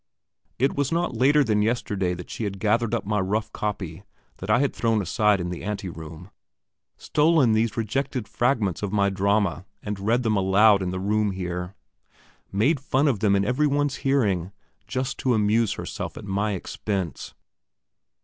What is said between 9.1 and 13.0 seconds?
drama, and read them aloud in the room here; made